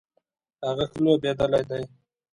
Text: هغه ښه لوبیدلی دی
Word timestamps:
هغه 0.65 0.85
ښه 0.91 0.97
لوبیدلی 1.03 1.63
دی 1.69 1.83